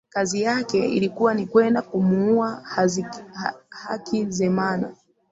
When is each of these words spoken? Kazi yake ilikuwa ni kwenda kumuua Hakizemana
Kazi 0.13 0.41
yake 0.41 0.85
ilikuwa 0.89 1.33
ni 1.33 1.45
kwenda 1.47 1.81
kumuua 1.81 2.63
Hakizemana 3.71 4.93